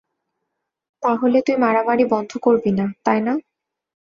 তাহলে 1.03 1.37
তুই 1.45 1.57
মারামারি 1.57 2.05
বন্ধ 2.05 2.31
করবি 2.37 2.71
না, 2.71 2.85
তাই 3.05 3.19
না? 3.21 3.33